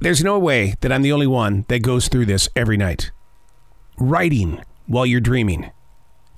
[0.00, 3.10] there's no way that I'm the only one that goes through this every night.
[3.98, 5.70] Writing while you're dreaming.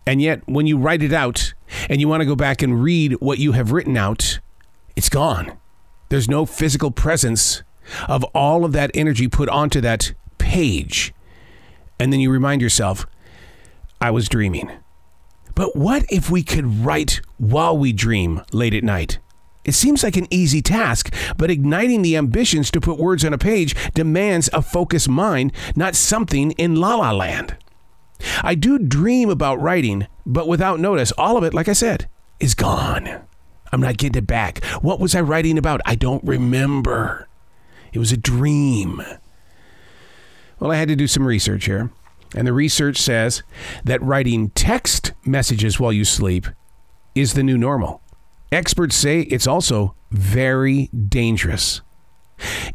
[0.06, 1.54] And yet, when you write it out
[1.88, 4.40] and you want to go back and read what you have written out,
[4.96, 5.58] it's gone.
[6.08, 7.62] There's no physical presence
[8.08, 11.14] of all of that energy put onto that page.
[12.00, 13.06] And then you remind yourself,
[14.00, 14.72] I was dreaming.
[15.54, 19.18] But what if we could write while we dream late at night?
[19.64, 23.38] It seems like an easy task, but igniting the ambitions to put words on a
[23.38, 27.56] page demands a focused mind, not something in la la land.
[28.42, 32.08] I do dream about writing, but without notice, all of it, like I said,
[32.40, 33.22] is gone.
[33.72, 34.64] I'm not getting it back.
[34.82, 35.80] What was I writing about?
[35.86, 37.28] I don't remember.
[37.92, 39.02] It was a dream.
[40.58, 41.90] Well, I had to do some research here.
[42.34, 43.42] And the research says
[43.84, 46.46] that writing text messages while you sleep
[47.14, 48.00] is the new normal.
[48.52, 51.80] Experts say it's also very dangerous.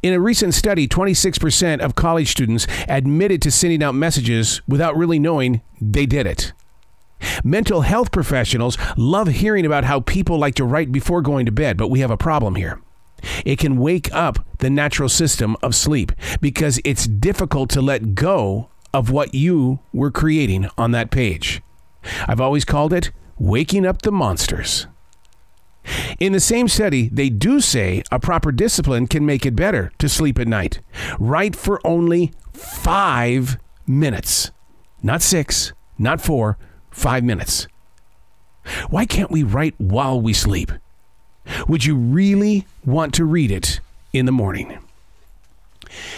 [0.01, 5.19] In a recent study, 26% of college students admitted to sending out messages without really
[5.19, 6.53] knowing they did it.
[7.43, 11.77] Mental health professionals love hearing about how people like to write before going to bed,
[11.77, 12.81] but we have a problem here.
[13.45, 16.11] It can wake up the natural system of sleep
[16.41, 21.61] because it's difficult to let go of what you were creating on that page.
[22.27, 24.87] I've always called it waking up the monsters.
[26.19, 30.09] In the same study, they do say a proper discipline can make it better to
[30.09, 30.79] sleep at night.
[31.19, 34.51] Write for only five minutes.
[35.01, 36.57] Not six, not four,
[36.91, 37.67] five minutes.
[38.89, 40.71] Why can't we write while we sleep?
[41.67, 43.79] Would you really want to read it
[44.11, 44.77] in the morning?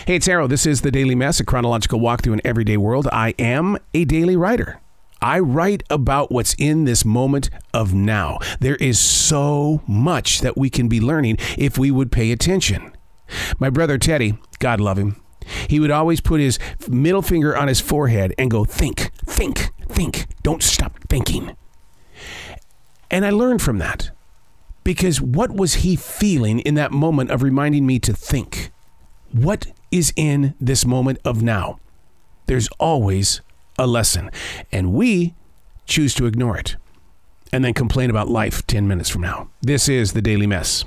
[0.07, 0.47] Hey, it's Arroe.
[0.47, 3.07] This is the Daily Mess, a chronological walk through an everyday world.
[3.11, 4.81] I am a daily writer.
[5.21, 8.39] I write about what's in this moment of now.
[8.59, 12.93] There is so much that we can be learning if we would pay attention.
[13.59, 15.21] My brother Teddy, God love him,
[15.67, 20.27] he would always put his middle finger on his forehead and go, Think, think, think.
[20.43, 21.55] Don't stop thinking.
[23.11, 24.11] And I learned from that.
[24.83, 28.71] Because what was he feeling in that moment of reminding me to think?
[29.31, 31.79] What is in this moment of now?
[32.45, 33.41] There's always
[33.79, 34.29] a lesson,
[34.71, 35.33] and we
[35.87, 36.75] choose to ignore it
[37.51, 39.49] and then complain about life 10 minutes from now.
[39.61, 40.85] This is the Daily Mess.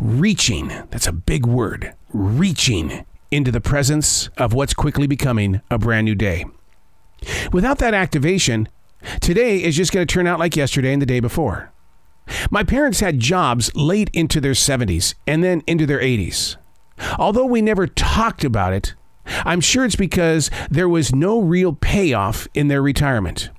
[0.00, 6.06] Reaching, that's a big word, reaching into the presence of what's quickly becoming a brand
[6.06, 6.46] new day.
[7.52, 8.68] Without that activation,
[9.20, 11.72] today is just going to turn out like yesterday and the day before.
[12.50, 16.56] My parents had jobs late into their 70s and then into their 80s.
[17.18, 18.94] Although we never talked about it,
[19.26, 23.50] I'm sure it's because there was no real payoff in their retirement.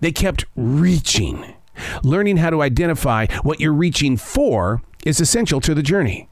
[0.00, 1.54] They kept reaching.
[2.02, 6.28] Learning how to identify what you're reaching for is essential to the journey.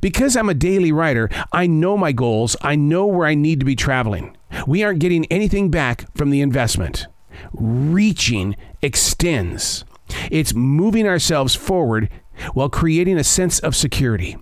[0.00, 3.66] Because I'm a daily writer, I know my goals, I know where I need to
[3.66, 4.36] be traveling.
[4.66, 7.06] We aren't getting anything back from the investment.
[7.52, 9.84] Reaching extends.
[10.30, 12.10] It's moving ourselves forward
[12.52, 14.36] while creating a sense of security.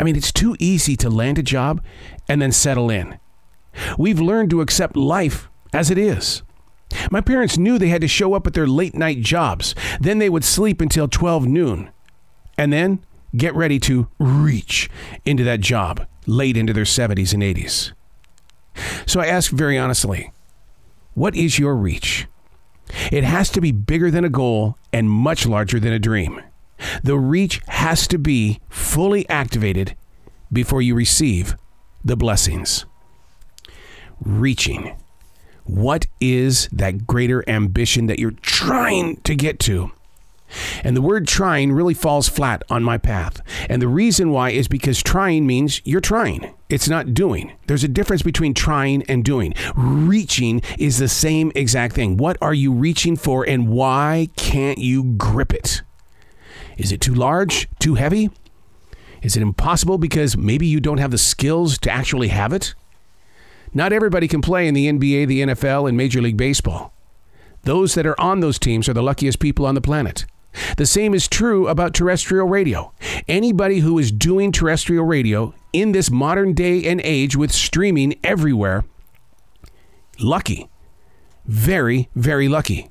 [0.00, 1.82] I mean, it's too easy to land a job
[2.28, 3.18] and then settle in.
[3.98, 6.42] We've learned to accept life as it is.
[7.10, 9.74] My parents knew they had to show up at their late night jobs.
[10.00, 11.90] Then they would sleep until 12 noon.
[12.58, 13.04] And then
[13.34, 14.90] get ready to reach
[15.24, 17.92] into that job late into their 70s and 80s.
[19.06, 20.32] So I ask very honestly,
[21.14, 22.26] what is your reach?
[23.10, 26.40] It has to be bigger than a goal and much larger than a dream.
[27.02, 29.96] The reach has to be fully activated
[30.52, 31.56] before you receive
[32.04, 32.84] the blessings.
[34.20, 34.96] Reaching.
[35.64, 39.92] What is that greater ambition that you're trying to get to?
[40.84, 43.40] And the word trying really falls flat on my path.
[43.70, 46.52] And the reason why is because trying means you're trying.
[46.68, 47.52] It's not doing.
[47.66, 49.54] There's a difference between trying and doing.
[49.74, 52.16] Reaching is the same exact thing.
[52.16, 55.82] What are you reaching for and why can't you grip it?
[56.82, 57.68] Is it too large?
[57.78, 58.28] Too heavy?
[59.22, 62.74] Is it impossible because maybe you don't have the skills to actually have it?
[63.72, 66.92] Not everybody can play in the NBA, the NFL, and Major League Baseball.
[67.62, 70.26] Those that are on those teams are the luckiest people on the planet.
[70.76, 72.92] The same is true about terrestrial radio.
[73.28, 78.84] Anybody who is doing terrestrial radio in this modern day and age with streaming everywhere,
[80.18, 80.68] lucky.
[81.46, 82.90] Very, very lucky.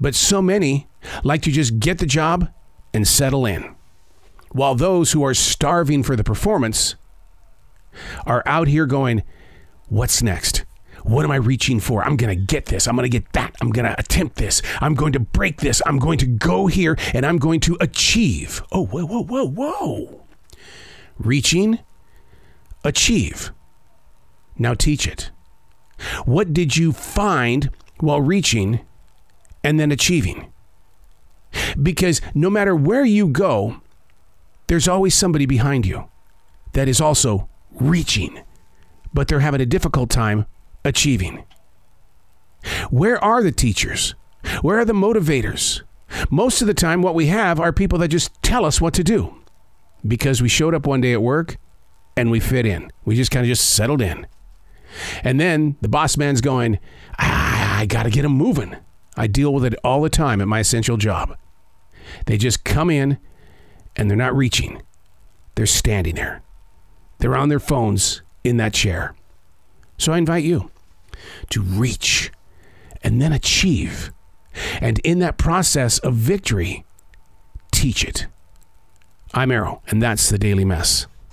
[0.00, 0.88] But so many
[1.22, 2.48] like to just get the job
[2.94, 3.74] and settle in.
[4.50, 6.94] While those who are starving for the performance
[8.26, 9.22] are out here going,
[9.88, 10.64] What's next?
[11.02, 12.02] What am I reaching for?
[12.04, 12.86] I'm going to get this.
[12.86, 13.54] I'm going to get that.
[13.60, 14.62] I'm going to attempt this.
[14.80, 15.82] I'm going to break this.
[15.84, 18.62] I'm going to go here and I'm going to achieve.
[18.70, 20.24] Oh, whoa, whoa, whoa, whoa.
[21.18, 21.80] Reaching
[22.84, 23.52] achieve.
[24.56, 25.30] Now teach it.
[26.24, 28.80] What did you find while reaching
[29.64, 30.51] and then achieving?
[31.80, 33.80] Because no matter where you go,
[34.66, 36.08] there's always somebody behind you
[36.72, 38.42] that is also reaching,
[39.12, 40.46] but they're having a difficult time
[40.84, 41.44] achieving.
[42.90, 44.14] Where are the teachers?
[44.62, 45.82] Where are the motivators?
[46.30, 49.04] Most of the time, what we have are people that just tell us what to
[49.04, 49.34] do
[50.06, 51.56] because we showed up one day at work
[52.16, 52.90] and we fit in.
[53.04, 54.26] We just kind of just settled in.
[55.24, 56.78] And then the boss man's going,
[57.18, 58.76] ah, I got to get them moving.
[59.16, 61.36] I deal with it all the time at my essential job.
[62.26, 63.18] They just come in
[63.96, 64.82] and they're not reaching,
[65.54, 66.42] they're standing there.
[67.18, 69.14] They're on their phones in that chair.
[69.98, 70.70] So I invite you
[71.50, 72.32] to reach
[73.02, 74.12] and then achieve.
[74.80, 76.84] And in that process of victory,
[77.70, 78.26] teach it.
[79.34, 81.06] I'm Errol, and that's the Daily Mess.